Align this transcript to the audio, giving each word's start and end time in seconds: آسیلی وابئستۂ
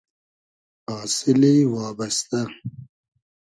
آسیلی 0.99 1.55
وابئستۂ 1.73 2.41